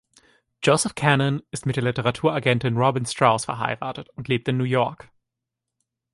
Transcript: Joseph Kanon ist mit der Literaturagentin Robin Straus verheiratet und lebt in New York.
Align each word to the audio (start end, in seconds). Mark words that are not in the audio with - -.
Joseph 0.63 0.95
Kanon 0.95 1.43
ist 1.51 1.67
mit 1.67 1.75
der 1.75 1.83
Literaturagentin 1.83 2.75
Robin 2.75 3.05
Straus 3.05 3.45
verheiratet 3.45 4.09
und 4.15 4.27
lebt 4.27 4.47
in 4.47 4.57
New 4.57 4.63
York. 4.63 5.11